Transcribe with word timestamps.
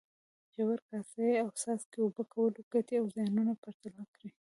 ژور، 0.53 0.79
کاسه 0.89 1.21
یي 1.27 1.35
او 1.43 1.49
څاڅکي 1.59 1.99
اوبه 2.01 2.23
کولو 2.33 2.59
ګټې 2.73 2.95
او 3.01 3.05
زیانونه 3.15 3.53
پرتله 3.63 4.03
کړئ. 4.15 4.29